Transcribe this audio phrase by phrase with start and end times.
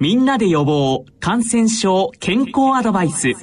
[0.00, 3.34] みんなで予防感染症健康アドバイス。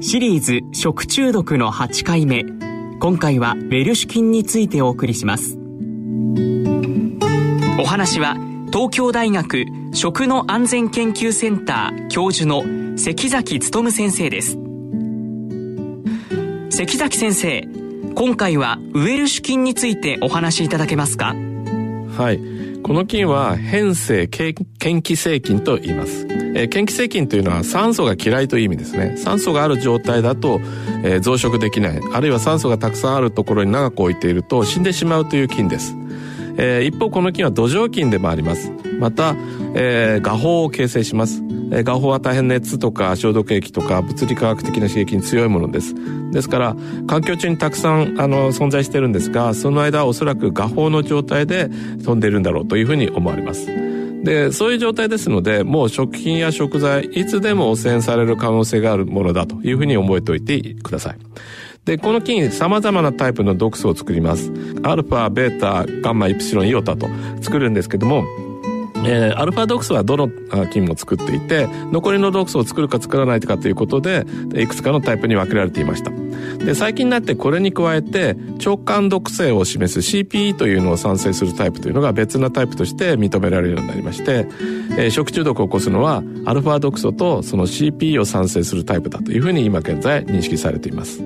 [0.00, 2.44] シリーズ食中毒の8回目。
[2.98, 5.60] 今回はウェルシュ菌についてお送りします。
[7.78, 8.34] お話は
[8.72, 12.64] 東京大学食の安全研究センター教授の
[12.96, 14.58] 関崎努先生です。
[16.68, 17.64] 関崎先生
[18.16, 21.36] 今回はウエルシュ菌についてお話しいただけますか？
[22.18, 22.51] はい。
[22.82, 26.26] この菌は変性嫌気性菌と言います。
[26.54, 29.16] え、嫌気性菌というのは酸素が嫌いという意味ですね。
[29.16, 30.60] 酸素がある状態だと、
[31.04, 32.00] えー、増殖できない。
[32.12, 35.94] あるいは酸素がたくさんあるところに長く置いていると死んでしまうという菌です。
[36.56, 38.72] えー、一方この菌は土壌菌でもあります。
[38.98, 39.36] また、
[39.74, 41.42] えー、画法を形成します。
[41.72, 45.94] えー、画法は大変熱とか消毒液とか物理科学的な刺激に強いものです。
[46.30, 46.76] ですから、
[47.06, 51.68] 環境中にたくさんあの存在してるんですが、その間はおそらく画法の状態で
[52.04, 53.66] 飛んでいるんだろうというふうに思われます。
[54.22, 61.16] で、そういう状態ですので、もう食品や食材、いつでも汚染される可能性があるものだというふうに覚えておいてください。
[61.84, 64.52] で、この菌、様々なタイプの毒素を作ります。
[64.84, 67.08] アルファ、ベータ、ガンマ、イプシロン、イオタと
[67.40, 68.24] 作るんですけども、
[69.04, 70.28] えー、アルファ毒素はどの
[70.68, 76.10] 菌も作っていて、残りの毒素を作るか作らないかということで、いくつかのタイプに分けられていました。
[76.64, 84.46] で、最近になってこれに加えて、腸管毒性を示す CPE というのを産生するタイプというのが別なタイプとして認められるようになりまして、
[84.96, 91.22] えー、食中毒を起こすのは、アルファ毒素とその CPE を産生するタイプだというふうに今現在認識されています。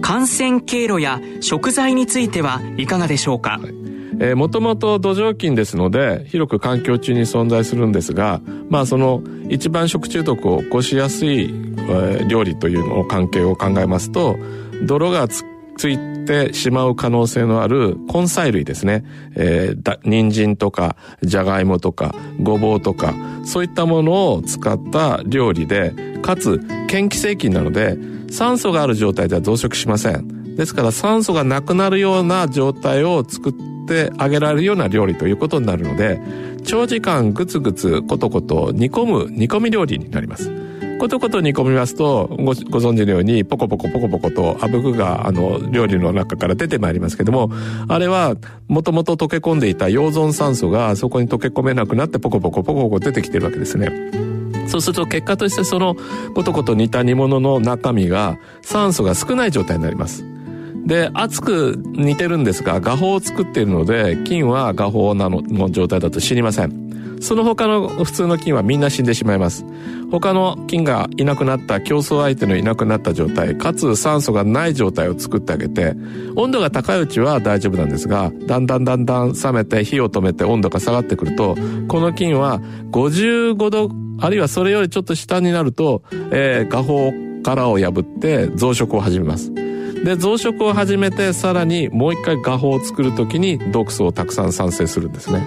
[0.00, 3.87] 感染経路や食材についてはいかがでしょうか、はい
[4.20, 14.36] えー、もともと土壌菌ですので、広く環境中に存在するんですが、まあその一番食中毒を起こしやすい、えー、料理というのを関係を考えますと、
[14.82, 15.44] 泥がつ
[15.78, 15.96] つい
[16.26, 19.04] てしまう可能性のある根菜類ですね。
[19.36, 27.96] えー、だ人参とか、じゃがいもとか、ごぼうとか、そういったものを使った料理で、かつ、嫌気性菌なので、
[28.30, 30.37] 酸素がある状態では増殖しません。
[30.58, 33.52] ですから酸素がなくなるような状態を作っ
[33.86, 36.20] てあげられるような料理ということになるので、
[36.64, 40.50] 長時間ぐつぐつコトコト煮込む煮込み料理になります。
[40.98, 47.52] コトコト煮込みますとご、ご存知のように、ポコポコポコポコと、あぶくが、あの、料理の中から出てまいりますけども、
[47.86, 48.34] あれは、
[48.66, 53.92] もともと溶け込んでいた溶存酸素が、そこに溶け込めなくなって、ポコポコポコポコ出てきてるわけですね。
[54.66, 55.96] そうすると結果としてその
[56.34, 60.27] コトコト煮た煮物の中身が酸素が少ない状態になります。
[60.88, 67.18] で、熱く似てるんですが、画法を作っているので、菌は画法なのの状態だと死にません。
[67.20, 69.66] その他の普通の菌はみんな死んでしまいます。
[70.10, 75.94] 他の菌がいなくなった競争相手のいなくなった状態、かつ酸素がない状態を作ってあげて、
[76.36, 81.54] 温度が高いうちは大丈夫なんですが、だんだんだんだん冷めて火を止めて温度が下がってくると、
[81.88, 82.62] この菌は
[82.92, 83.90] 55度、
[84.20, 87.12] あるいはそれよりちょっと下になると、えー、画法
[87.42, 89.67] 殻を破って増殖を始めます。
[90.04, 95.42] で、増殖を始めて、さらにもう一回画法を作るときに毒素をたくさん産生するんですね。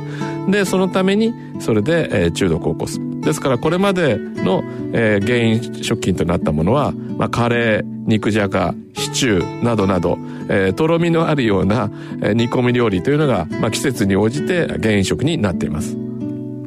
[0.50, 3.00] で、そのために、それで、えー、中毒を起こす。
[3.22, 4.63] ですから、これまでの、
[4.94, 10.17] えー、原因食品となったものは、まあ、カレー、肉じゃが、シチューなどなど、
[10.50, 11.91] えー、とろみのあるような、
[12.22, 16.11] えー、煮込み料理というのが、まあ、季節に応じて原因食になっています。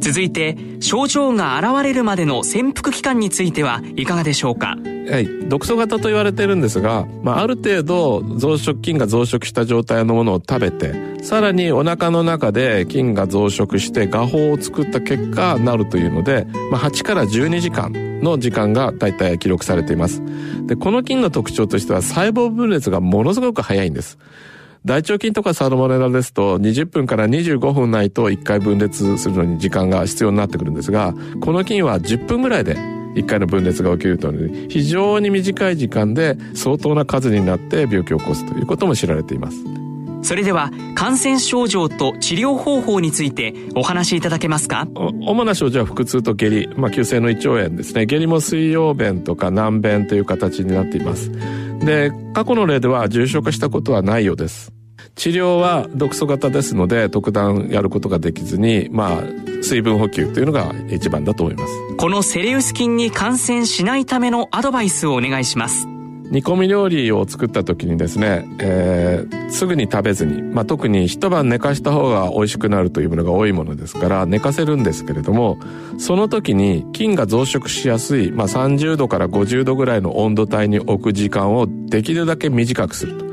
[0.04, 4.76] 続いて、症状が現れるまでの潜伏期間についてはいかがでしょうか？
[4.76, 5.48] はい。
[5.48, 20.20] 毒素型と言われてるんですが、まあ、ある程度増殖、菌が増殖した状態のものを食べて、さらにお腹の中で菌が増殖して画法を作った結果なるというので、まあ、8から12時間の時間が大体記録されています。
[20.66, 24.18] で、この菌の特徴としては細胞分裂がものすごく早いんです。
[24.86, 32.76] 大腸菌とかサルモネラですと20分から25分ないと1回分裂するのに時間が必要になってくるんですが、この菌は10分ぐらいで
[33.14, 39.56] 1回の分裂が起きるという非常に短い時間で相当な数になって病気を起こすということも知られています。
[40.22, 44.86] それでは感染症状と治療方法についてお話しいただけますか？
[44.94, 48.04] 主な症状は腹痛と下痢、まあ、急性の胃腸炎ですね。
[48.04, 51.32] 下痢も水溶便とか軟便という形になっています。
[51.84, 54.72] で過去の例では重症化したことはないようです
[55.14, 59.22] 治療は毒素型ですので特段やることができずに、まあ、
[59.62, 61.72] 水分補給というのが一番だと思います。
[61.96, 65.88] このセレウス菌に感染しないためのアドバイスをお願いします。
[66.30, 75.58] 煮込み料理を作った時にですね、えー、すぐに食べずに、まあ、特に一晩寝かした方が美味しくなるというものが多いものですから寝かせるんですけれども
[75.98, 83.23] その時に菌が増殖しやすい、まあ、30度から50度ぐらいの温度帯に置く時間をできるだけ短くすると。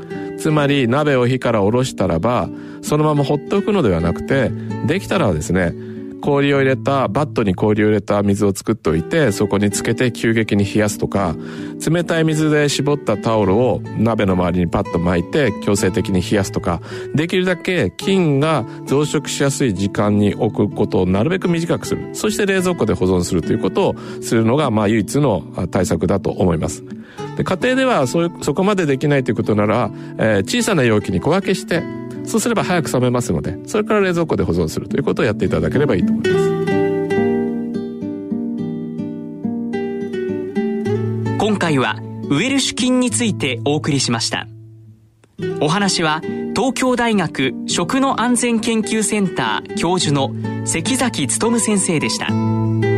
[0.42, 2.48] つまり鍋を火から下ろしたらば
[2.82, 4.50] そのままほっておくのではなくて
[4.88, 5.72] できたらですね
[6.20, 11.34] 氷を入れた、バットに氷を入れた水を作っておいて、そこにつけて急激に冷やすとか、
[11.84, 16.80] 冷たい水で絞ったタオルを鍋の周りにパッと巻いて強制的に冷やすとか、
[17.16, 22.14] できるだけ菌が増殖しやすい時間に置くことをなるべく短くする。
[22.14, 25.42] そして冷蔵庫で保存するということをするのが、まあ唯一の
[25.72, 26.84] 対策だと思います。
[27.36, 31.82] で家庭ではそういうそこまでできないということなら、えー、小さな容器に小分けして
[32.24, 36.42] そうすれば早く冷めますのでそれから冷蔵庫で保存するということをやっていただければいいと思います
[41.38, 41.96] 今回は
[42.30, 44.46] ウエルシュ菌についてお送りしました
[45.60, 46.20] お話は
[46.54, 50.30] 東京大学食の安全研究センター教授の
[50.64, 52.91] 関崎努先生でした。